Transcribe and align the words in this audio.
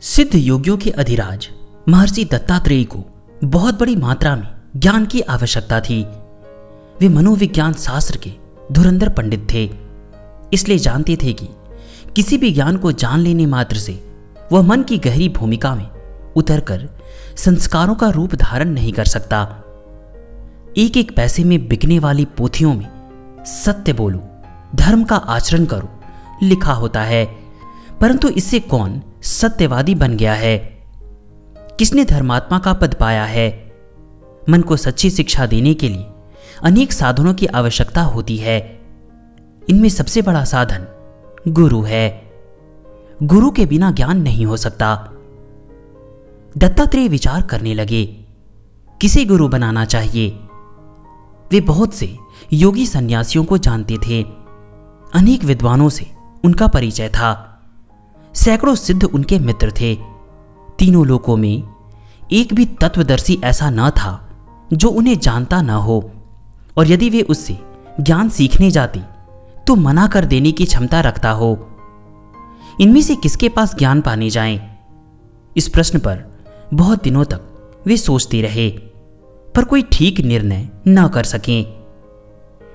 सिद्ध 0.00 0.34
योगियों 0.34 0.76
के 0.76 0.90
अधिराज, 0.90 1.48
महर्षि 1.88 2.24
दत्तात्रेय 2.24 2.84
को 2.84 3.04
बहुत 3.44 3.80
बड़ी 3.80 3.96
मात्रा 3.96 4.36
में 4.36 4.48
ज्ञान 4.76 5.06
की 5.06 5.20
आवश्यकता 5.20 5.80
थी। 5.80 6.04
वे 7.00 7.08
मनोविज्ञान 7.08 7.72
शास्त्र 7.72 8.16
के 8.16 8.32
धुरंधर 8.72 9.08
पंडित 9.08 9.46
थे। 9.52 9.70
इसलिए 10.52 10.78
जानते 10.78 11.16
थे 11.22 11.32
कि 11.32 11.48
किसी 12.16 12.38
भी 12.38 12.52
ज्ञान 12.52 12.76
को 12.76 12.92
जान 12.92 13.20
लेने 13.20 13.46
मात्र 13.46 13.76
से 13.76 14.12
वह 14.52 14.62
मन 14.62 14.82
की 14.82 14.98
गहरी 14.98 15.28
भूमिका 15.28 15.74
में 15.74 15.90
उतरकर 16.36 16.88
संस्कारों 17.36 17.94
का 17.94 18.08
रूप 18.08 18.34
धारण 18.34 18.68
नहीं 18.70 18.92
कर 18.92 19.04
सकता। 19.04 19.40
एक 20.76 20.96
एक 20.96 21.16
पैसे 21.16 21.44
में 21.44 21.68
बिकने 21.68 21.98
वाली 21.98 22.24
पोथियों 22.24 22.74
में 22.74 22.88
सत्य 23.46 23.92
बोलो, 23.92 24.28
धर्म 24.74 25.04
का 25.04 25.16
आचरण 25.16 25.64
करो, 25.64 25.88
लिखा 26.42 26.72
होता 26.72 27.02
है। 27.02 27.24
परंतु 28.00 28.28
इससे 28.28 28.60
कौन 28.60 29.02
सत्यवादी 29.22 29.94
बन 29.94 30.16
गया 30.16 30.34
है। 30.34 30.58
किसने 31.78 32.04
धर्मात्मा 32.04 32.58
का 32.58 32.72
पद 32.72 32.94
पाया 32.94 33.24
है? 33.24 33.72
मन 34.48 34.62
को 34.62 34.76
सच्ची 34.76 35.10
शिक्षा 35.10 35.46
देने 35.46 35.74
के 35.74 35.88
लिए 35.88 36.06
अनेक 36.62 36.92
साधनों 36.92 37.34
की 37.34 37.46
आवश्यकता 37.46 38.02
होती 38.02 38.36
है। 38.36 38.80
इनमें 39.70 39.88
सबसे 39.88 40.22
बड़ा 40.22 40.44
साधन 40.44 40.86
गुरु 41.48 41.82
है। 41.82 42.32
गुरु 43.22 43.50
के 43.50 43.66
बिना 43.66 43.90
ज्ञान 43.90 44.22
नहीं 44.22 44.46
हो 44.46 44.56
सकता। 44.56 45.12
दत्तात्रेय 46.58 47.08
विचार 47.08 47.42
करने 47.42 47.74
लगे, 47.74 48.06
किसे 49.00 49.24
गुरु 49.24 49.48
बनाना 49.48 49.84
चाहिए? 49.84 50.30
वे 51.52 51.60
बहुत 51.60 51.94
से 51.94 52.16
योगी 52.52 52.86
सन्यासियों 52.86 53.44
को 53.44 53.58
जानते 53.58 53.96
थे। 53.96 54.22
अनेक 55.14 55.44
विद्वानों 55.44 55.88
से 55.88 56.06
उनका 56.44 56.66
परिचय 56.66 57.08
था। 57.08 57.47
सैकड़ों 58.34 58.74
सिद्ध 58.74 59.04
उनके 59.04 59.38
मित्र 59.38 59.72
थे। 59.80 59.94
तीनों 60.78 61.06
लोकों 61.06 61.36
में 61.36 61.62
एक 62.32 62.54
भी 62.54 62.64
तत्वदर्शी 62.64 63.40
ऐसा 63.44 63.70
न 63.70 63.90
था, 63.90 64.28
जो 64.72 64.88
उन्हें 64.88 65.18
जानता 65.18 65.62
न 65.62 65.70
हो। 65.70 66.10
और 66.76 66.90
यदि 66.90 67.10
वे 67.10 67.22
उससे 67.22 67.58
ज्ञान 68.00 68.28
सीखने 68.28 68.70
जाते 68.70 69.00
तो 69.66 69.74
मना 69.76 70.06
कर 70.06 70.24
देने 70.24 70.52
की 70.52 70.64
क्षमता 70.64 71.00
रखता 71.00 71.30
हो। 71.30 71.68
इनमें 72.80 73.00
से 73.02 73.16
किसके 73.16 73.48
पास 73.48 73.74
ज्ञान 73.78 74.00
पाने 74.00 74.30
जाएँ? 74.30 74.60
इस 75.56 75.68
प्रश्न 75.68 75.98
पर 75.98 76.24
बहुत 76.74 77.02
दिनों 77.02 77.24
तक 77.24 77.40
वे 77.86 77.96
सोचते 77.96 78.42
रहे, 78.42 78.70
पर 79.54 79.64
कोई 79.64 79.82
ठीक 79.82 80.20
निर्णय 80.20 80.68
न 80.88 81.08
कर 81.08 81.24
सकें। 81.24 81.64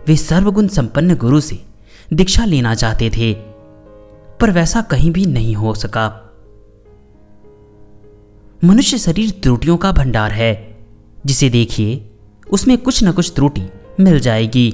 वे 0.07 0.15
सर्वगुण 0.15 0.67
संपन्न 0.67 1.15
गुरु 1.15 1.39
से 1.39 1.63
दीक्षा 2.13 2.45
लेना 2.45 2.75
चाहते 2.75 3.09
थे। 3.09 3.52
पर 4.41 4.51
वैसा 4.51 4.81
कहीं 4.81 5.11
भी 5.11 5.25
नहीं 5.25 5.55
हो 5.55 5.73
सका। 5.73 6.19
मनुष्य 8.63 8.97
शरीर 8.97 9.31
त्रुटियों 9.31 9.77
का 9.77 9.91
भंडार 9.91 10.31
है। 10.31 10.77
जिसे 11.25 11.49
देखिए, 11.49 12.11
उसमें 12.51 12.77
कुछ 12.77 13.03
न 13.03 13.11
कुछ 13.11 13.33
त्रुटि 13.35 13.69
मिल 13.99 14.19
जाएगी। 14.19 14.71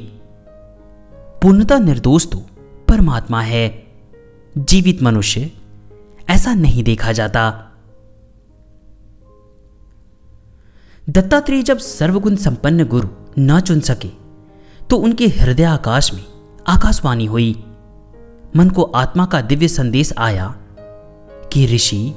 पूर्णता 1.41 1.77
निर्दोष 1.77 2.27
तो 2.27 2.37
परमात्मा 2.87 3.41
है। 3.41 3.87
जीवित 4.57 5.03
मनुष्य 5.03 5.51
ऐसा 6.29 6.53
नहीं 6.53 6.83
देखा 6.83 7.11
जाता। 7.11 7.65
दत्तात्रेय 11.09 11.63
जब 11.63 11.77
सर्वगुण 11.77 12.35
संपन्न 12.35 12.85
गुरु 12.85 13.07
न 13.39 13.59
चुन 13.59 13.79
सके 13.79 14.09
तो 14.89 14.97
उनके 14.97 15.27
हृदय 15.27 15.63
आकाश 15.63 16.13
में 16.13 16.25
आकाशवाणी 16.67 17.25
हुई। 17.25 17.65
मन 18.55 18.69
को 18.69 18.83
आत्मा 18.83 19.25
का 19.25 19.41
दिव्य 19.41 19.67
संदेश 19.67 20.13
आया 20.17 20.55
कि 21.53 21.75
ऋषि, 21.75 22.15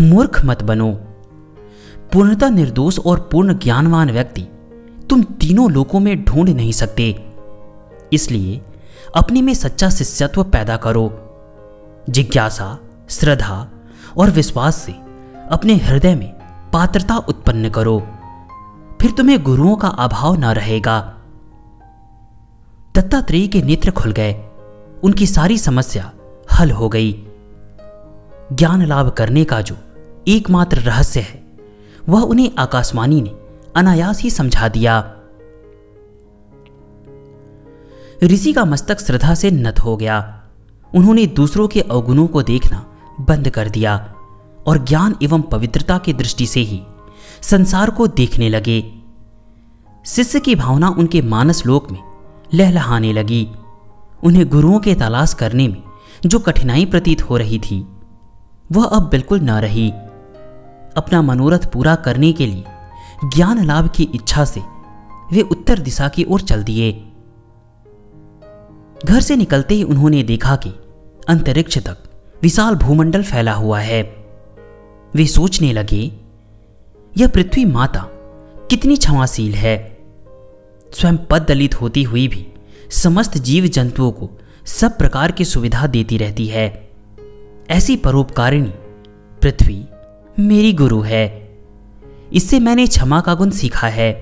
मूर्ख 0.00 0.44
मत 0.44 0.62
बनो। 0.62 0.92
पूर्णता 2.12 2.48
निर्दोष 2.48 2.98
और 2.98 3.28
पूर्ण 3.32 3.58
ज्ञानवान 3.58 4.10
व्यक्ति 4.10 4.46
तुम 5.10 5.22
तीनों 5.22 5.70
लोकों 5.70 6.00
में 6.00 6.24
ढूंढ 6.24 6.48
नहीं 6.48 6.72
सकते। 6.72 7.32
इसलिए 8.12 8.62
अपने 9.16 9.42
में 9.42 9.54
सच्चा 9.54 9.90
शिष्यत्व 9.90 10.44
पैदा 10.44 10.76
करो। 10.76 11.26
जिज्ञासा, 12.10 12.78
श्रद्धा 13.08 13.68
और 14.16 14.30
विश्वास 14.30 14.76
से 14.76 14.92
अपने 15.50 15.76
हृदय 15.76 16.14
में 16.14 16.32
पात्रता 16.72 17.16
उत्पन्न 17.16 17.70
करो। 17.70 18.06
फिर 19.00 19.10
तुम्हें 19.10 19.42
गुरुओं 19.42 19.76
का 19.76 19.88
अभाव 19.88 20.34
न 20.34 20.44
रहेगा। 20.44 21.16
दत्तात्रेय 22.94 23.46
के 23.46 23.62
नेत्र 23.62 23.90
खुल 23.90 24.12
गए। 24.12 24.49
उनकी 25.04 25.26
सारी 25.26 25.58
समस्या 25.58 26.12
हल 26.52 26.70
हो 26.70 26.88
गई। 26.88 27.12
ज्ञान 28.52 28.86
लाभ 28.86 29.10
करने 29.10 29.44
का 29.44 29.60
जो 29.60 29.76
एकमात्र 30.28 30.78
रहस्य 30.78 31.20
है, 31.20 31.44
वह 32.08 32.22
उन्हें 32.22 32.50
आकाशवाणी 32.58 33.22
ने 33.22 33.30
अनायास 33.76 34.20
ही 34.20 34.30
समझा 34.30 34.68
दिया। 34.68 35.16
ऋषि 38.22 38.52
का 38.52 38.64
मस्तक 38.64 39.00
श्रद्धा 39.00 39.34
से 39.34 39.50
नत 39.50 39.80
हो 39.80 39.96
गया। 39.96 40.48
उन्होंने 40.94 41.26
दूसरों 41.26 41.68
के 41.68 41.80
अवगुणों 41.80 42.26
को 42.26 42.42
देखना 42.42 42.86
बंद 43.20 43.50
कर 43.50 43.68
दिया 43.68 44.14
और 44.66 44.84
ज्ञान 44.84 45.14
एवं 45.22 45.42
पवित्रता 45.42 45.98
की 45.98 46.12
दृष्टि 46.12 46.46
से 46.46 46.60
ही 46.60 46.82
संसार 47.42 47.90
को 47.90 48.06
देखने 48.06 48.48
लगे। 48.48 48.92
शिष्य 50.06 50.40
की 50.40 50.54
भावना 50.54 50.88
उनके 50.88 51.22
मानस 51.22 51.66
लोक 51.66 51.90
में 51.90 51.98
लहलहाने 52.54 53.12
लगी। 53.12 53.48
उन्हें 54.24 54.48
गुरुओं 54.48 54.78
के 54.78 54.94
तलाश 54.94 55.34
करने 55.34 55.68
में 55.68 55.82
जो 56.26 56.38
कठिनाई 56.38 56.84
प्रतीत 56.86 57.22
हो 57.22 57.36
रही 57.36 57.58
थी, 57.58 57.86
वह 58.72 58.84
अब 58.84 59.08
बिल्कुल 59.08 59.40
न 59.40 59.50
रही। 59.50 59.90
अपना 60.96 61.22
मनोरथ 61.22 61.70
पूरा 61.72 61.94
करने 61.94 62.32
के 62.32 62.46
लिए 62.46 62.64
ज्ञान 63.24 63.64
लाभ 63.64 63.90
की 63.90 64.02
इच्छा 64.02 64.44
से 64.44 64.60
वे 65.32 65.42
उत्तर 65.42 65.78
दिशा 65.78 66.08
की 66.08 66.24
ओर 66.24 66.40
चल 66.40 66.64
दिए। 66.64 66.92
घर 69.06 69.20
से 69.20 69.36
निकलते 69.36 69.74
ही 69.74 69.82
उन्होंने 69.82 70.22
देखा 70.22 70.56
कि 70.56 70.70
अंतरिक्ष 71.28 71.78
तक 71.78 71.98
विशाल 72.42 72.74
भूमंडल 72.74 73.22
फैला 73.22 73.52
हुआ 73.52 73.80
है। 73.80 74.02
वे 75.14 75.26
सोचने 75.26 75.72
लगे, 75.72 76.02
यह 77.18 77.28
पृथ्वी 77.28 77.64
माता 77.64 78.06
कितनी 78.70 78.96
क्षमाशील 78.96 79.54
है। 79.54 79.98
स्वयं 80.92 81.16
पद 81.16 81.46
दलित 81.48 81.80
होती 81.80 82.02
हुई 82.02 82.28
भी 82.28 82.49
समस्त 82.90 83.38
जीव 83.38 83.66
जंतुओं 83.66 84.12
को 84.12 84.30
सब 84.66 84.98
प्रकार 84.98 85.32
की 85.32 85.44
सुविधा 85.44 85.86
देती 85.86 86.18
रहती 86.18 86.46
है। 86.46 86.90
ऐसी 87.70 87.96
परोपकारिणी 87.96 88.72
पृथ्वी 89.42 89.86
मेरी 90.38 90.72
गुरु 90.72 91.00
है। 91.00 91.50
इससे 92.32 92.60
मैंने 92.60 92.86
क्षमा 92.86 93.20
का 93.20 93.34
गुण 93.34 93.50
सीखा 93.50 93.86
है। 93.86 94.12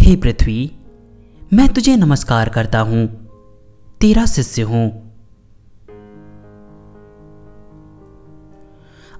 हे 0.00 0.16
पृथ्वी, 0.16 0.72
मैं 1.52 1.68
तुझे 1.68 1.96
नमस्कार 1.96 2.48
करता 2.48 2.80
हूँ। 2.80 3.28
तेरा 4.00 4.26
शिष्य 4.26 4.62
हूँ। 4.62 5.12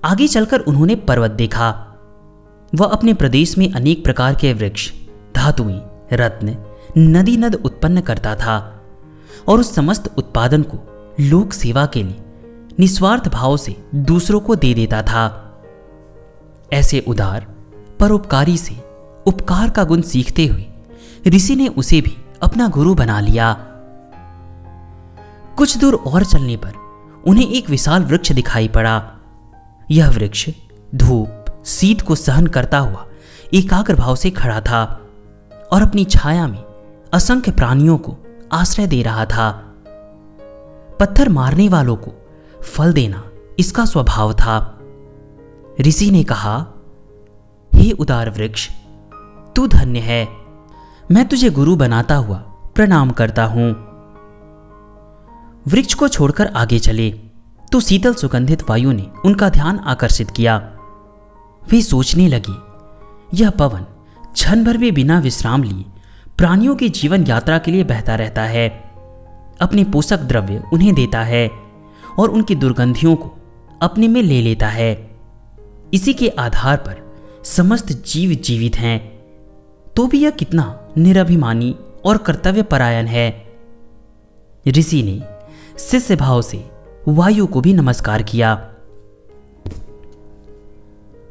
आगे 0.05 0.29
चलकर 0.29 0.61
उन्होंने 0.61 0.95
पर्वत 0.95 1.31
देखा। 1.31 1.71
वह 2.75 2.87
अपने 2.87 3.15
प्रदेश 3.15 3.59
में 3.59 3.73
अनेक 3.73 4.05
प्रकार 4.05 4.35
के 4.35 4.53
वृक्ष, 4.53 4.93
धातुएँ, 5.37 5.81
रत्न 6.13 6.68
नदी 6.97 7.37
नद 7.37 7.55
उत्पन्न 7.55 8.01
करता 8.01 8.35
था 8.35 8.85
और 9.49 9.61
उस 9.61 9.75
समस्त 9.75 10.15
उत्पादन 10.19 10.63
को 10.63 10.79
लोक 11.21 11.53
सेवा 11.53 11.87
के 11.87 12.03
लिए 12.03 12.25
निस्वार्थ 12.79 13.29
भाव 13.29 13.57
से 13.57 13.77
दूसरों 13.95 14.41
को 14.41 14.55
दे 14.55 14.75
देता 14.75 15.03
था। 15.03 15.45
ऐसे 16.73 17.05
उदार, 17.09 17.47
परोपकारी 18.01 18.57
से 18.57 18.75
उपकार 19.27 19.71
का 19.71 19.85
गुण 19.85 20.01
सीखते 20.01 20.47
हुए 20.47 20.67
ऋषि 21.27 21.57
ने 21.57 21.69
उसे 21.69 22.01
भी 22.01 22.17
अपना 22.43 22.69
गुरु 22.69 22.95
बना 22.95 23.21
लिया। 23.21 23.53
कुछ 25.57 25.79
दूर 25.79 25.95
और 25.95 26.25
चलने 26.25 26.57
पर 26.57 26.73
उन्हें 27.27 27.51
एक 27.51 27.71
विशाल 27.71 28.05
वृक्ष 28.05 28.33
दिखाई 28.33 28.69
पड़ा। 28.69 29.13
यह 29.91 30.11
वृक्ष 30.11 30.49
धूप, 30.95 31.63
शीत 31.67 32.01
को 32.01 32.15
सहन 32.15 32.47
करता 32.47 32.79
हुआ 32.79 33.07
एकाग्र 33.55 33.95
भाव 33.95 34.17
से 34.17 34.31
खड़ा 34.31 34.61
था 34.61 35.01
और 35.73 35.83
अपनी 35.83 36.05
छाया 36.05 36.47
में 36.47 36.68
असंख्य 37.13 37.53
प्राणियों 37.53 37.99
को 37.99 38.17
आश्रय 38.53 38.87
दे 38.87 39.03
रहा 39.03 39.25
था। 39.27 39.51
पत्थर 41.01 41.29
मारने 41.29 41.69
वालों 41.69 41.97
को 41.97 42.13
फल 42.63 42.93
देना 42.93 43.23
इसका 43.59 43.85
स्वभाव 43.85 44.33
था। 44.33 44.79
ऋषि 45.81 46.11
ने 46.11 46.23
कहा, 46.25 46.57
हे 47.75 47.91
उदार 47.91 48.31
वृक्ष, 48.31 48.69
तू 49.57 49.67
धन्य 49.67 50.01
है। 50.01 50.29
मैं 51.11 51.27
तुझे 51.29 51.51
गुरु 51.51 51.77
बनाता 51.77 52.17
हुआ 52.17 52.37
प्रणाम 52.75 53.11
करता 53.11 53.45
हूँ। 53.45 53.71
वृक्ष 55.69 55.95
को 55.95 56.09
छोड़कर 56.09 56.47
आगे 56.47 56.79
चले। 56.79 57.11
तो 57.73 57.81
शीतल 57.81 58.15
सुगंधित 58.15 58.71
वायु 58.71 58.93
ने 58.93 59.11
उनका 59.25 59.49
ध्यान 59.49 59.79
आकर्षित 59.79 60.31
किया। 60.31 60.57
वे 61.71 61.83
सोचने 61.83 62.29
लगे, 62.29 62.57
यह 63.35 63.51
पवन 63.51 63.87
क्षण 64.33 64.65
भर 64.65 64.77
भी 64.77 64.91
बिना 64.93 65.19
विश्राम 65.19 65.63
लिए 65.63 65.85
प्राणियों 66.39 66.77
की 66.77 66.89
जीवन 66.89 67.27
यात्रा 67.27 67.59
के 67.59 67.71
लिए 67.71 67.85
बहता 67.85 68.15
रहता 68.15 68.43
है। 68.43 68.69
अपने 69.61 69.85
पोषक 69.85 70.19
द्रव्य 70.19 70.63
उन्हें 70.73 70.95
देता 70.95 71.23
है 71.23 71.51
और 72.19 72.31
उनकी 72.31 72.55
दुर्गंधियों 72.55 73.17
को 73.17 73.37
अपने 73.83 74.09
में 74.09 74.23
ले 74.23 74.43
लेता 74.43 74.69
है। 74.69 75.11
इसी 75.95 76.15
के 76.15 76.29
आधार 76.29 76.77
पर 76.77 77.17
समस्त 77.45 77.93
जीव 77.93 78.31
जीवित 78.31 78.77
हैं। 78.77 79.19
तो 79.97 80.07
भी 80.07 80.19
यह 80.19 80.31
कितना 80.31 80.89
निराभिमानी 80.99 81.77
और 82.05 82.17
कर्तव्य 82.17 82.63
परायण 82.63 83.07
है। 83.07 83.57
ऋषि 84.69 85.03
ने 85.03 85.23
शिष्य 85.79 86.17
भाव 86.17 86.43
से 86.43 86.71
वायु 87.09 87.47
को 87.47 87.61
भी 87.61 87.73
नमस्कार 87.73 88.23
किया। 88.23 88.53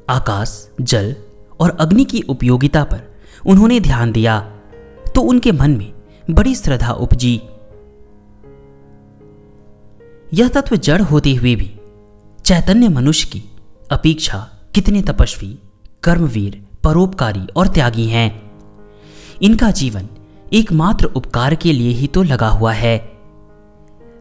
आकाश, 0.10 0.70
जल 0.82 1.16
और 1.60 1.78
अग्नि 1.80 2.06
की 2.06 2.22
उपयोगिता 2.22 2.84
पर 2.84 3.16
उन्होंने 3.46 3.80
ध्यान 3.80 4.12
दिया। 4.12 4.54
तो 5.18 5.22
उनके 5.22 5.52
मन 5.52 5.78
में 5.78 5.94
बड़ी 6.30 6.56
श्रद्धा 6.56 6.92
उपजी। 6.92 7.42
यह 10.34 10.48
तत्व 10.48 10.76
जड़ 10.76 11.02
होते 11.02 11.34
हुए 11.34 11.56
भी 11.56 11.80
चैतन्य 12.46 12.90
मनुष्य 12.90 13.30
की 13.30 13.44
अपेक्षा 13.92 14.50
कितने 14.76 15.02
तपस्वी, 15.02 15.60
कर्मवीर, 16.04 16.66
परोपकारी 16.84 17.48
और 17.56 17.68
त्यागी 17.68 18.06
हैं। 18.06 18.52
इनका 19.42 19.72
जीवन 19.72 20.10
एकमात्र 20.54 21.06
उपकार 21.06 21.56
के 21.56 21.74
लिए 21.74 21.90
ही 21.90 22.08
तो 22.08 22.24
लगा 22.24 22.50
हुआ 22.50 22.74
है। 22.74 22.98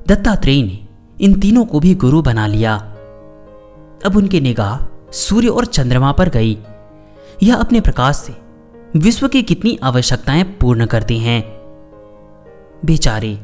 दत्तात्रेय 0.09 0.63
ने 0.63 0.87
इन 1.21 1.41
तीनों 1.41 1.65
को 1.65 1.81
भी 1.81 1.95
गुरु 1.95 2.23
बना 2.23 2.47
लिया। 2.47 2.77
अब 4.07 4.17
उनकी 4.17 4.41
निगाह 4.41 5.11
सूर्य 5.13 5.49
और 5.49 5.65
चंद्रमा 5.65 6.13
पर 6.13 6.29
गई। 6.29 6.59
यह 7.43 7.57
अपने 7.57 7.81
प्रकाश 7.81 8.17
से 8.17 8.46
विश्व 8.97 9.29
की 9.29 9.43
कितनी 9.43 9.79
आवश्यकताएँ 9.83 10.45
पूर्ण 10.45 10.87
करते 10.87 11.17
हैं। 11.19 11.43
बेचारे, 12.85 13.41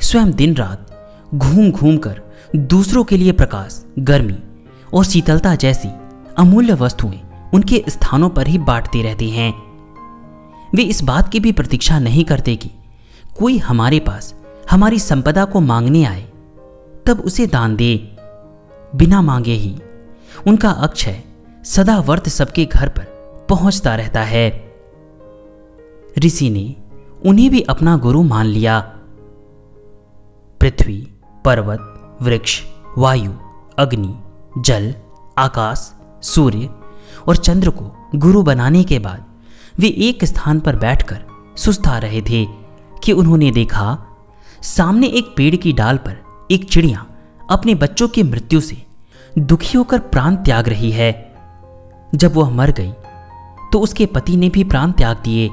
स्वयं 0.00 0.30
दिन 0.30 0.54
रात 0.54 0.86
घूम 1.34 1.70
घूम 1.70 1.96
कर 1.96 2.20
दूसरों 2.56 3.04
के 3.04 3.16
लिए 3.16 3.32
प्रकाश, 3.32 3.84
गर्मी 3.98 4.38
और 4.94 5.04
शीतलता 5.04 5.54
जैसी 5.54 5.88
अमूल्य 6.38 6.74
वस्तुएँ 6.74 7.20
उनके 7.54 7.84
स्थानों 7.88 8.28
पर 8.28 8.46
ही 8.46 8.58
बांटते 8.58 9.02
रहते 9.02 9.28
हैं। 9.28 9.52
वे 10.74 10.82
इस 10.82 11.02
बात 11.02 11.28
की 11.28 11.40
भी 11.40 11.52
प्रतीक्षा 11.52 11.98
नहीं 11.98 12.24
करते 12.24 12.56
कि 12.56 12.70
कोई 13.38 13.58
हमारे 13.58 14.00
पास 14.00 14.34
हमारी 14.70 14.98
संपदा 14.98 15.44
को 15.44 15.60
मांगने 15.60 16.04
आए, 16.04 16.22
तब 17.06 17.22
उसे 17.24 17.46
दान 17.46 17.76
दे। 17.76 18.16
बिना 18.94 19.22
मांगे 19.22 19.54
ही 19.54 19.76
उनका 20.46 20.70
अक्षय 20.70 21.22
सदा 21.64 21.98
वर्त 21.98 22.28
सबके 22.28 22.64
घर 22.64 22.88
पर 22.88 23.09
पहुँचता 23.50 23.94
रहता 23.96 24.22
है। 24.22 24.74
ऋषि 26.18 26.50
ने 26.50 26.76
उन्हें 27.26 27.50
भी 27.50 27.60
अपना 27.60 27.96
गुरु 27.96 28.22
मान 28.22 28.46
लिया। 28.46 28.80
पृथ्वी, 30.60 31.08
पर्वत, 31.44 32.18
वृक्ष, 32.22 32.62
वायु, 32.98 33.32
अग्नि, 33.78 34.14
जल, 34.58 34.94
आकाश, 35.38 35.94
सूर्य 36.22 36.70
और 37.28 37.36
चंद्र 37.36 37.70
को 37.70 38.10
गुरु 38.14 38.42
बनाने 38.42 38.84
के 38.84 38.98
बाद 38.98 39.24
वे 39.78 39.88
एक 39.88 40.24
स्थान 40.24 40.60
पर 40.60 40.76
बैठकर 40.76 41.24
सुस्ता 41.56 41.98
रहे 41.98 42.22
थे 42.22 42.46
कि 43.04 43.12
उन्होंने 43.12 43.50
देखा, 43.50 44.06
सामने 44.62 45.06
एक 45.06 45.34
पेड़ 45.36 45.56
की 45.56 45.72
डाल 45.72 45.96
पर 45.96 46.46
एक 46.50 46.70
चिड़िया 46.70 47.06
अपने 47.50 47.74
बच्चों 47.74 48.08
की 48.08 48.22
मृत्यु 48.22 48.60
से 48.60 48.82
दुखी 49.38 49.78
होकर 49.78 49.98
प्राण 49.98 50.36
त्याग 50.36 50.68
रही 50.68 50.90
है। 50.90 51.34
जब 52.14 52.36
वह 52.36 52.50
मर 52.50 52.70
गई 52.70 52.92
तो 53.72 53.80
उसके 53.80 54.06
पति 54.06 54.36
ने 54.36 54.48
भी 54.48 54.64
प्राण 54.64 54.92
त्याग 54.92 55.16
दिए। 55.16 55.50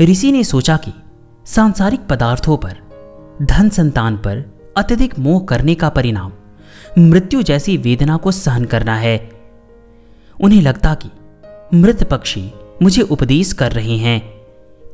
ऋषि 0.00 0.32
ने 0.32 0.44
सोचा 0.44 0.76
कि 0.76 0.92
सांसारिक 1.44 2.00
पदार्थों 2.00 2.56
पर, 2.56 2.76
धन 3.42 3.68
संतान 3.68 4.16
पर 4.16 4.54
अत्यधिक 4.76 5.18
मोह 5.18 5.44
करने 5.44 5.74
का 5.74 5.88
परिणाम 5.88 6.32
मृत्यु 6.98 7.42
जैसी 7.42 7.76
वेदना 7.76 8.16
को 8.16 8.32
सहन 8.32 8.64
करना 8.64 8.96
है। 8.96 9.30
उन्हें 10.40 10.62
लगता 10.62 10.94
कि 10.94 11.10
मृत 11.74 12.02
पक्षी 12.02 12.52
मुझे 12.82 13.02
उपदेश 13.02 13.52
कर 13.52 13.72
रहे 13.72 13.96
हैं 13.96 14.32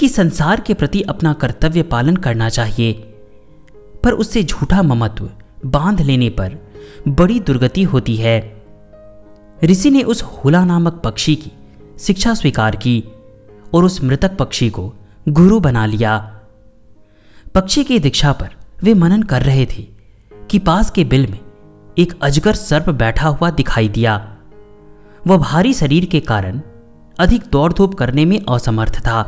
कि 0.00 0.08
संसार 0.08 0.60
के 0.60 0.74
प्रति 0.74 1.02
अपना 1.02 1.32
कर्तव्य 1.32 1.82
पालन 1.82 2.16
करना 2.16 2.48
चाहिए। 2.48 2.92
पर 4.04 4.12
उससे 4.12 4.42
झूठा 4.42 4.82
ममत्व 4.82 5.30
बाँध 5.66 6.00
लेने 6.00 6.28
पर 6.28 6.58
बड़ी 7.08 7.40
दुर्गति 7.40 7.82
होती 7.82 8.16
है। 8.16 8.62
ऋषि 9.64 9.90
ने 9.90 10.02
उस 10.02 10.22
होला 10.22 10.64
नामक 10.64 10.92
पक्षी 10.92 11.34
की 11.34 11.52
शिक्षा 12.02 12.32
स्वीकार 12.34 12.76
की 12.76 13.04
और 13.74 13.84
उस 13.84 14.02
मृतक 14.04 14.36
पक्षी 14.36 14.68
को 14.70 14.92
गुरु 15.28 15.58
बना 15.60 15.84
लिया। 15.86 16.14
पक्षी 17.54 17.84
की 17.84 17.98
दीक्षा 17.98 18.32
पर 18.32 18.56
वे 18.82 18.94
मनन 18.94 19.22
कर 19.22 19.42
रहे 19.42 19.66
थे 19.66 19.82
कि 20.50 20.58
पास 20.58 20.90
के 20.90 21.04
बिल 21.04 21.26
में 21.26 21.38
एक 21.98 22.14
अजगर 22.22 22.54
सर्प 22.54 22.90
बैठा 22.90 23.28
हुआ 23.28 23.50
दिखाई 23.50 23.88
दिया। 23.88 24.16
वह 25.26 25.36
भारी 25.36 25.74
शरीर 25.74 26.04
के 26.04 26.20
कारण 26.22 26.60
अधिक 27.18 27.42
दौड़ 27.52 27.72
धूप 27.72 27.94
करने 27.94 28.24
में 28.24 28.38
असमर्थ 28.48 28.98
था, 28.98 29.20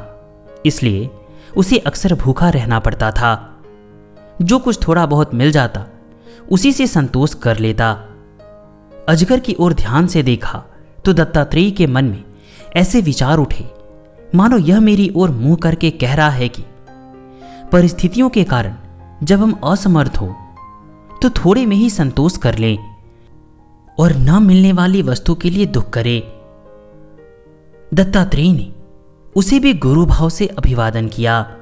इसलिए 0.66 1.08
उसे 1.56 1.78
अक्सर 1.78 2.14
भूखा 2.14 2.50
रहना 2.50 2.78
पड़ता 2.78 3.10
था। 3.10 3.32
जो 4.42 4.58
कुछ 4.58 4.86
थोड़ा 4.88 5.06
बहुत 5.06 5.34
मिल 5.34 5.50
जाता, 5.52 5.86
उसी 6.50 6.72
से 6.72 6.86
संतोष 6.86 7.34
कर 7.34 7.58
लेता। 7.58 7.92
अजगर 9.08 9.40
की 9.40 9.56
ओर 9.60 9.74
ध्यान 9.74 10.06
से 10.06 10.22
देखा 10.22 10.64
तो 11.04 11.12
दत्तात्रेय 11.12 11.70
के 11.70 11.86
मन 11.86 12.04
में 12.04 12.22
ऐसे 12.76 13.00
विचार 13.00 13.38
उठे। 13.38 13.70
मानो 14.34 14.58
यह 14.58 14.80
मेरी 14.80 15.12
ओर 15.16 15.30
मुँह 15.30 15.56
करके 15.56 15.90
कह 15.90 16.14
रहा 16.14 16.28
है 16.28 16.48
कि, 16.48 16.62
परिस्थितियों 17.72 18.28
के 18.28 18.44
कारण 18.44 18.76
जब 19.22 19.40
हम 19.40 19.60
असमर्थ 19.64 20.16
हो 20.20 20.36
तो 21.22 21.30
थोड़े 21.30 21.66
में 21.66 21.76
ही 21.76 21.90
संतोष 21.90 22.36
कर 22.36 22.58
लें 22.58 22.78
और 23.98 24.16
न 24.16 24.42
मिलने 24.42 24.72
वाली 24.72 25.02
वस्तु 25.02 25.34
के 25.34 25.50
लिए 25.50 25.66
दुख 25.66 25.90
करें। 25.90 26.22
दत्तात्रेय 27.94 28.52
ने 28.52 28.72
उसे 29.36 29.58
भी 29.60 29.74
गुरु 29.74 30.06
भाव 30.06 30.28
से 30.28 30.46
अभिवादन 30.46 31.08
किया। 31.08 31.56